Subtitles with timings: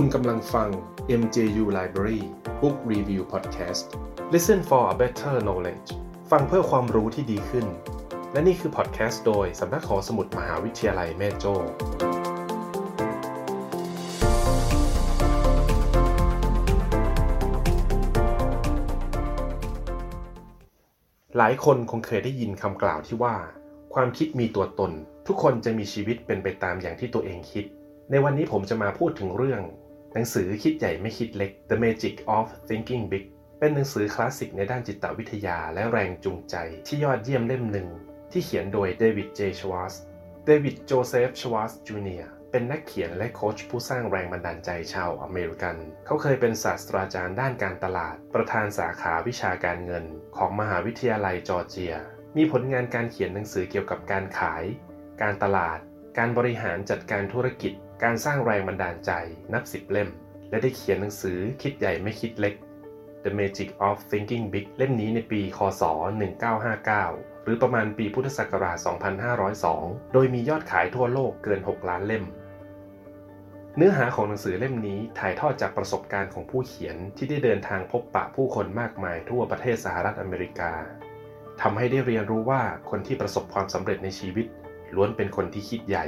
[0.00, 0.68] คุณกำลังฟัง
[1.20, 2.22] MJU Library
[2.60, 3.84] Book Review Podcast
[4.34, 5.88] Listen for a better knowledge
[6.30, 7.66] ฟังเพื่อความรู้ที่ดีขึ้น
[8.32, 11.54] และนี่คือพอดแคสต์โดยสำนักขอสมุดมหาวิทยาลัยแม่โจ้
[21.36, 23.36] หลายคนคงเคยได้ยินคำกล่าวที่ว่า
[23.94, 24.92] ความคิดมีตัวตน
[25.26, 27.66] ทุกคนจะมีชีวิตเป็นไปตามอย่างที่ตัวเองคิด
[28.10, 29.62] ในวันนี้ผมจะมาพูดถึงเรื่อง
[30.16, 33.24] หนังสือคิดใหญ่ไม่คิดเล็ก The Magic of Thinking Big
[33.58, 37.88] เป็นหนังสือคลาสสิกในด้านจิตวิทยาและแรงจูงใจ ที่ยอดเยี่ยมเล่มหนึ่ง
[38.32, 39.94] ที่เขียนโดยเดวิดเจชวาร์ตซ์
[40.46, 45.76] เดวิดโจเซฟชวาร์ตซ์ จูเนียร์ เป็นนักเขียนและโค้ชผู้สร้างแรงบันดาลใจชาวอเมริกัน
[46.06, 50.04] เขาเคยเป็นศาสตราจารย์ด้านการตลาด ประธานสาขาวิชาการเงิน
[50.36, 51.94] ของมหาวิทยาลัยจอร์เจีย
[52.36, 54.64] มีผลงานการเขียนหนังสือเกี่ยวกับการขาย
[55.22, 55.78] การตลาด
[56.18, 57.72] การบริหารจัดการธุรกิจ
[58.02, 59.12] การสร้างแรงบันดาลใจ
[59.54, 60.10] นับสิบเล่ม
[60.50, 62.54] และได้เขียนหนังสือคิดใหญ่ไม่คิดเล็ก
[63.24, 65.82] The Magic of Thinking Big เล่มนี้ในปี คศ
[66.64, 68.76] 1959 หรือประมาณปีพุทธศักราช
[69.44, 72.24] 2502 โดยมียอดขายทั่วโลกเกิน 6 ล้านเล่ม
[73.76, 80.72] เนื้อหาของหนังสือเล่มนี้ถ่ายทอดจากประสบการณ์ของผู้เขียนที่ได้เดินทางพบปะผู้คนมากมายทั่วประเทศสหรัฐอเมริกา
[81.60, 84.46] ทำให้ได้เรียนรู้ว่าคนที่ประสบความสำเร็จในชีวิต
[84.94, 86.06] ล้วนเป็นคนที่คิดใหญ่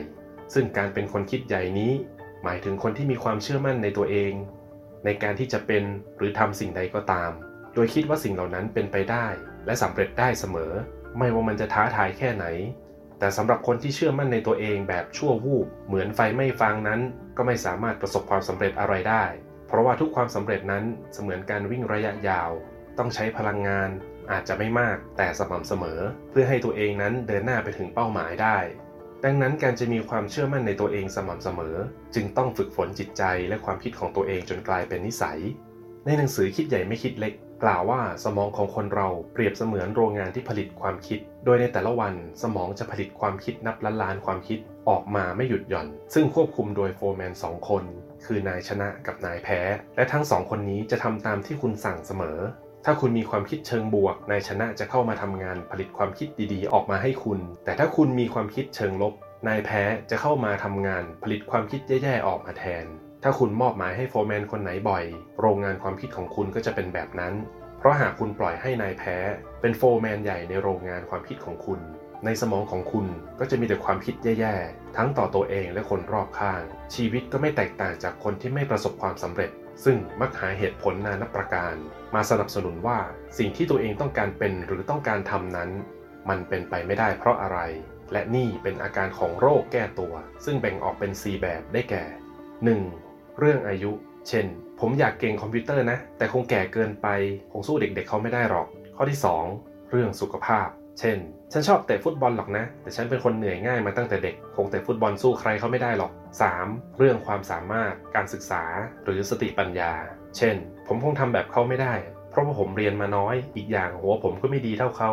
[0.55, 1.93] ซึ่งการเป็นคนคิดใหญ่นี้
[2.45, 4.33] หมายถึงคนที่มีความเชื่อมั่นในตัวเอง
[5.05, 5.83] ในการที่จะเป็น
[6.17, 7.31] หรือทำสิ่งใดก็ตาม
[7.75, 9.27] โดยคิดว่าสิ่งเหล่านั้นเป็นไปได้
[9.67, 10.73] และสำเร็จได้เสมอ
[11.19, 12.47] ไม่ว่ามันจะท้าทายแค่ไหน
[13.19, 17.01] แต่สำหรับคนที่เชื่อมั่นในตัวเองแบบชั่ววูบเหมือนไฟไม่ฟางนั้น
[17.37, 19.25] ก็ไม่สามารถประสบความสำเร็จอะไรได้
[19.67, 22.51] เพราะว่าทุกความสำเร็จนั้นเสมือนการวิ่งระยะยาว
[22.99, 23.91] ต้องใช้พลังงาน
[24.31, 28.59] อาจจะไม่มากแต่สม่ำเสมอ เพื่อให้ตัวเองนั้นเดินหน้าไปถึงเป้าหมายได้
[29.25, 31.77] ดังนั้นการจะมีความเชื่อมั่นในตัวเองสม่ำเสมอ
[32.15, 35.39] จึงต้องฝึกฝนจิตใจและความคิดของตัวเองจนกลายเป็นนิสัย
[36.07, 44.59] ในหนังสือคิดใหญ่ไม่คิดเล็ก กล่าวว่าสมองของคนเราเปรียบเสมือนโรงงานที่ผลิตความคิด โดยในแต่ละวันสมองจะผลิตความคิดนับล้านล้านความคิด
[44.89, 47.85] ออกมาไม่หยุดหย่อน ซึ่งควบคุมโดยโฟร์แมนสองคน
[48.25, 49.61] คือนายชนะกับนายแพ้
[49.97, 52.39] และทั้งสองคนนี้จะทำตามที่คุณสั่งเสมอ
[52.91, 59.15] ถ้าคุณมีความคิดเชิงบวก นายชนะจะเข้ามาทำงานผลิตความคิดดีๆ ออกมาให้คุณ แต่ถ้าคุณมีความคิดเชิงลบ
[59.49, 62.85] นายแพ้จะเข้ามาทำงานผลิตความคิดแย่ๆออกมาแทน
[63.23, 65.05] ถ้าคุณมอบหมายให้โฟร์แมนคนไหนบ่อย
[65.41, 67.35] โรงงานความคิดของคุณก็จะเป็นแบบนั้น
[67.79, 69.17] เพราะหากคุณปล่อยให้นายแพ้
[69.61, 71.81] เป็นโฟร์แมนใหญ่ในโรงงานความคิดของคุณ
[72.25, 73.07] ในสมองของคุณ
[73.39, 76.63] ก็จะมีแต่ความคิดแย่ๆ ทั้งต่อตัวเองและคนรอบข้าง
[76.95, 79.51] ชีวิตก็ไม่แตกต่างจากคนที่ไม่ประสบความสำเร็จ
[79.85, 81.75] ซึ่งมักหาเหตุผลนานับประการ
[82.15, 82.99] มาสนับสนุนว่า
[83.39, 85.71] สิ่งที่ตัวเองต้องการเป็นหรือต้องการทำนั้น
[86.29, 87.59] มันเป็นไปไม่ได้เพราะอะไร
[88.13, 92.05] และนี่เป็นอาการของโรคแก้ตัว ซึ่งแบ่งออกเป็น 4 แบบได้แก่
[92.71, 93.39] 1.
[93.39, 93.93] เรื่องอายุ
[94.29, 94.47] เช่น
[94.81, 97.09] ผมอยากเก่งคอมพิวเตอร์นะ แต่คงแก่เกินไป
[97.53, 99.19] คงสู้เด็กๆเเขาไม่ได้หรอก ข้อที่
[99.55, 100.69] 2 เรื่องสุขภาพ
[100.99, 101.19] เช่น
[101.53, 106.13] ฉันชอบเตะฟุตบอลหรอกนะ แต่ฉันเป็นคนเหนื่อยง่ายมาตั้งแต่เด็ก คงเตะฟุตบอลสู้ใครเขาไม่ได้หรอก
[106.55, 106.99] 3.
[106.99, 108.63] เรื่องความสามารถ การศึกษา
[109.05, 109.93] หรือสติปัญญา
[110.37, 111.95] เช่น ผมคงทำแบบเขาไม่ได้
[112.31, 115.11] เพราะว่าผมเรียนมาน้อย อีกอย่างหัวผมก็ไม่ดีเท่าเขา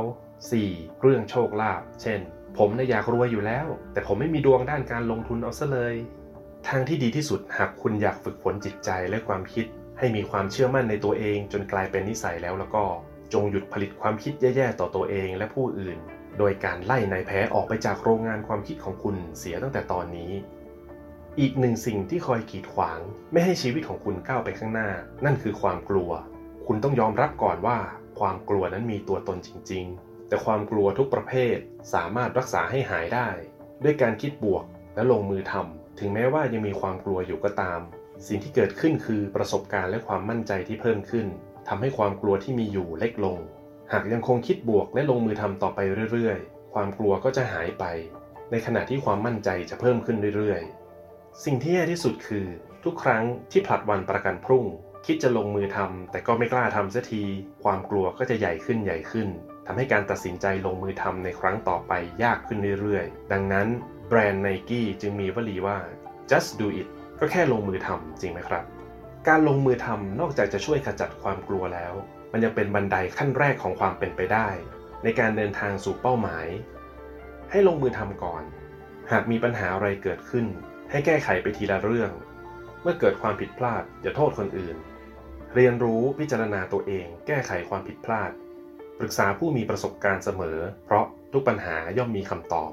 [0.52, 1.02] 4.
[1.02, 2.20] เรื่องโชคลาภ เช่น
[2.58, 5.96] ผมน่ะอยากรวยอยู่แล้ว แต่ผมไม่มีดวงด้านการลงทุนเอาซะเลย
[6.68, 9.66] ทางที่ดีที่สุดหากคุณอยากฝึกฝนจิตใจและความคิด
[10.00, 12.84] ให้มีความเชื่อมั่นในตัวเองจนกลายเป็นนิสัยแล้วแล้วก็
[13.34, 15.98] จงหยุดผลิตความคิดแย่ๆต่อตัวเองและผู้อื่น
[16.38, 20.32] โดยการไล่นายแพ้ออกไปจากโรงงานความคิดของคุณเสียตั้งแต่ตอนนี้
[21.40, 23.00] อีกหนึ่งสิ่งที่คอยกีดขวาง
[23.32, 24.90] ไม่ให้ชีวิตของคุณก้าวไปข้างหน้า
[25.26, 26.12] นั่นคือความกลัว
[26.68, 27.78] คุณต้องยอมรับก่อนว่า
[28.20, 31.58] ความกลัวนั้นมีตัวตนจริง ๆ แต่ความกลัวทุกประเภท
[31.94, 33.30] สามารถรักษาให้หายได้
[33.84, 34.66] ด้วยการคิดบวก
[34.96, 37.80] และลงมือทำถึงแม้ว่ายังมีความกลัวอยู่ก็ตาม
[38.28, 41.28] สิ่งที่เกิดขึ้นคือประสบการณ์และความมั่นใจที่เพิ่มขึ้น
[41.68, 43.38] ทำให้ความกลัวที่มีอยู่เล็กลง
[43.92, 45.80] หากยังคงคิดบวกและลงมือทำต่อไป
[46.12, 47.84] เรื่อยๆ ความกลัวก็จะหายไป
[48.52, 52.46] ในขณะที่ความมั่นใจจะเพิ่มขึ้นเรื่อยๆ สิ่งที่แย่ที่สุดคือ
[52.84, 54.66] ทุกครั้งที่ผลัดวันประกันพรุ่ง
[55.06, 57.24] คิดจะลงมือทำแต่ก็ไม่กล้าทำเสียที
[57.64, 59.28] ความกลัวก็จะใหญ่ขึ้นใหญ่ขึ้น
[59.68, 61.94] ทำให้การตัดสินใจลงมือทำในครั้งต่อไป
[62.24, 63.68] ยากขึ้นเรื่อยๆ ดังนั้น
[64.08, 65.78] แบรนด์ไนกี้จึงมีวลีว่า
[66.32, 66.88] just do it
[67.20, 68.64] ก็แค่ลงมือทำจริงไหมครับ
[69.32, 71.94] การลงมือทำนอกจากจะช่วยขจัดความกลัวแล้ว
[72.32, 74.50] มันยังเป็นบันไดขั้นแรกของความเป็นไปได้
[75.04, 76.48] ในการเดินทางสู่เป้าหมาย
[77.52, 78.44] ให้ลงมือทำก่อน
[79.12, 80.46] หากมีปัญหาอะไรเกิดขึ้น
[80.92, 82.12] ให้แก้ไขไปทีละเรื่อง
[82.82, 84.76] เมื่อเกิดความผิดพลาดอย่าโทษคนอื่น
[85.56, 88.32] เรียนรู้พิจารณาตัวเอง แก้ไขความผิดพลาด
[89.00, 92.72] ปรึกษาผู้มีประสบการณ์เสมอ เพราะทุกปัญหาย่อมมีคำตอบ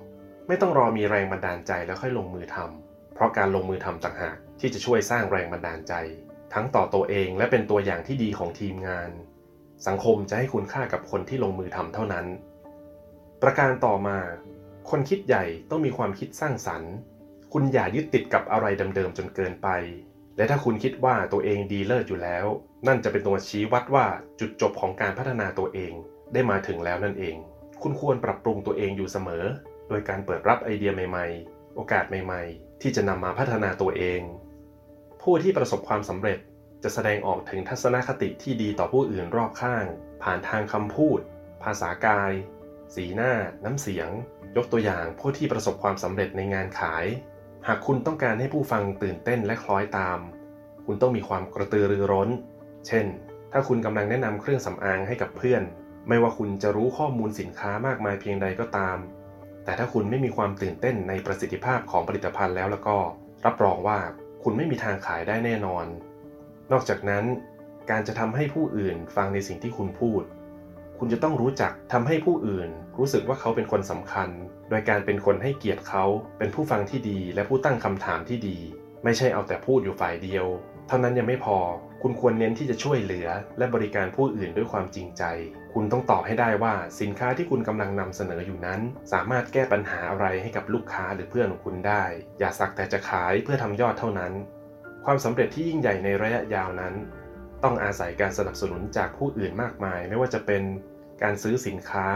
[0.48, 5.94] ไม่ต้องรอมีแรงบันดาลใจแล้วค่อยลงมือทำเพราะการลงมือทำต่างหากที่จะช่วยสร้างแรงบันดาลใจ
[6.54, 9.10] ทั้งต่อตัวเองและเป็นตัวอย่างที่ดีของทีมงาน
[9.86, 12.26] สังคมจะให้คุณค่ากับคนที่ลงมือทำเท่านั้น
[13.42, 14.18] ประการต่อมา
[14.90, 16.92] คนคิดใหญ่ต้องมีความคิดสร้างสรรค์
[17.52, 18.66] คุณอย่ายึดติดกับอะไร
[18.96, 19.68] เดิมๆจนเกินไป
[20.36, 22.46] และถ้าคุณคิดว่าตัวเองดีเลิศอยู่แล้ว
[22.86, 24.06] นั่นจะเป็นตัวชี้วัดว่า
[24.40, 25.92] จุดจบของการพัฒนาตัวเอง
[26.32, 27.36] ได้มาถึงแล้วนั่นเอง
[27.82, 29.44] คุณควรปรับปรุงตัวเองอยู่เสมอ
[29.88, 34.20] โดยการเปิดรับไอเดียใหม่ ๆ โอกาสใหม่ ๆ ที่จะนำมาพัฒนาตัวเอง
[35.26, 36.38] ผู้ที่ประสบความสำเร็จ
[36.82, 39.84] จะแสดงออกถึงทัศนคติที่ดีต่อผู้อื่นรอบข้าง
[40.22, 41.18] ผ่านทางคำพูด
[41.62, 42.32] ภาษากาย
[42.94, 43.32] สีหน้า
[43.64, 44.08] น้ำเสียง
[44.56, 47.06] ยกตัวอย่างผู้ที่ประสบความสำเร็จในงานขาย
[47.66, 50.18] หากคุณต้องการให้ผู้ฟังตื่นเต้นและคล้อยตาม
[50.86, 52.28] คุณต้องมีความกระตือรือร้น
[52.86, 53.06] เช่น
[53.52, 55.62] ถ้าคุณกำลังแนะนำเครื่องสำอางให้กับเพื่อน
[56.08, 58.98] ไม่ว่าคุณจะรู้ข้อมูลสินค้ามากมายเพียงใดก็ตาม
[59.64, 62.96] แต่ถ้าคุณไม่มีความตื่นเต้นในประสิทธิภาพของผลิตภัณฑ์แล้วแล้วก็
[63.46, 63.98] รับรองว่า
[64.42, 65.86] คุณไม่มีทางขายได้แน่นอน
[66.72, 67.24] นอกจากนั้น
[67.90, 70.22] การจะทำให้ผู้อื่นฟังในสิ่งที่คุณพูด
[70.98, 72.68] คุณจะต้องรู้จักทำให้ผู้อื่น
[72.98, 74.28] รู้สึกว่าเขาเป็นคนสำคัญ
[74.68, 76.04] โดยการเป็นคนให้เกียรติเขา
[76.38, 78.58] เป็นผู้ฟังที่ดีและผู้ตั้งคำถามที่ดี
[79.04, 80.46] ไม่ใช่เอาแต่พูดอยู่ฝ่ายเดียว
[80.94, 81.58] ท่านั้นยังไม่พอ
[82.02, 83.28] คุณควรเน้นที่จะช่วยเหลือ
[83.58, 85.22] และบริการผู้อื่นด้วยความจริงใจ
[85.74, 88.80] คุณต้องตอบให้ได้ว่าสินค้าที่คุณกำลังนำเสนออยู่นั้น
[89.12, 92.04] สามารถแก้ปัญหาอะไรให้กับลูกค้าหรือเพื่อนของคุณได้
[92.38, 94.32] อย่าสักแต่จะขายเพื่อทำยอดเท่านั้น
[95.04, 96.94] ความสำเร็จที่ยิ่งใหญ่ในระยะยาวนั้น
[97.64, 100.62] ต้องอาศัยการสนับสนุนจากผู้อื่นมากมาย ไม่ว่าจะเป็น
[101.22, 102.06] การซื้อสินค้า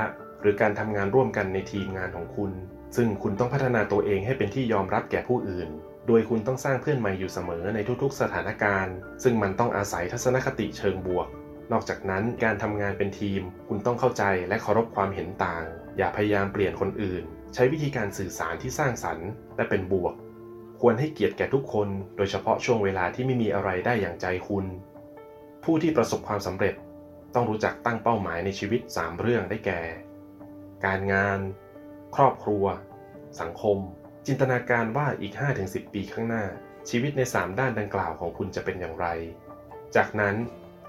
[0.40, 2.52] หรือการทำงานร่วมกันในทีมงานของคุณ
[2.96, 5.69] ซึ่งคุณต้องพัฒนาตัวเองให้เป็นที่ยอมรับแก่ผู้อื่น
[6.06, 11.26] โดยคุณต้องสร้างเพื่อนใหม่อยู่เสมอในทุกๆ สถานการณ์ ซึ่งมันต้องอาศัยทัศนคติเชิงบวก
[11.72, 15.64] นอกจากนั้นการทำงานเป็นทีม คุณต้องเข้าใจและเคารพความเห็นต่าง
[15.96, 17.22] อย่าพยายามเปลี่ยนคนอื่น
[17.54, 20.14] ใช้วิธีการสื่อสารที่สร้างสรรค์และเป็นบวก
[20.80, 24.66] ควรให้เกียรติแก่ทุกคน โดยเฉพาะช่วงเวลาที่ไม่มีอะไรได้อย่างใจคุณ
[25.64, 26.74] ผู้ที่ประสบความสำเร็จ
[27.34, 29.80] ต้องรู้จักตั้งเป้าหมายในชีวิต 3 เรื่องได้แก่
[30.84, 31.38] การงาน
[32.16, 32.64] ครอบครัว
[33.40, 33.78] สังคม
[34.28, 36.44] จินตนาการว่าอีก 5-10 ปีข้างหน้า
[36.88, 39.06] ชีวิตใน 3 ด้านดังกล่าวของคุณจะเป็นอย่างไร
[39.96, 40.34] จากนั้น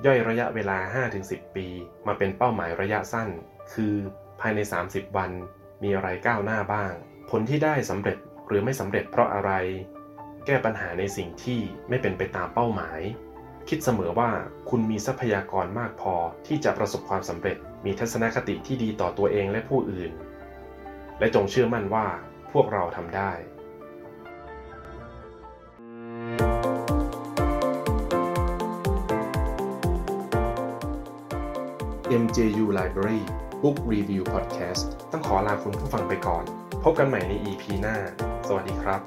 [0.06, 0.78] ย่อยระยะเวลา
[1.18, 1.68] 5-10 ปี
[2.08, 3.30] มาเป็นเป้าหมายระยะสั้น
[3.74, 3.94] คือ
[4.42, 5.32] ภายใน 30 วัน
[5.84, 6.94] มีอะไรก้าวหน้าบ้าง
[7.30, 8.18] ผลที่ได้สำเร็จ
[8.48, 9.52] หรือไม่สำเร็จเพราะอะไร
[10.46, 13.00] แก้ปัญหาในสิ่งที่ไม่เป็นไปตามเป้าหมาย
[13.70, 14.32] คิดเสมอว่า
[14.70, 16.16] คุณมีทรัพยากรมากพอ
[16.48, 20.12] ที่จะประสบความสำเร็จ มีทัศนคติที่ดีต่อตัวเองและผู้อื่น
[21.20, 22.08] และจงเชื่อมั่นว่า
[22.54, 23.32] พวกเราทำได้
[32.24, 33.22] MJU Library
[33.62, 36.44] Book Review Podcast ต้องขอลาคุณผู้ฟังไปก่อน
[36.84, 37.98] พบกันใหม่ใน EP หน้า
[38.48, 39.02] สวัสดีครับ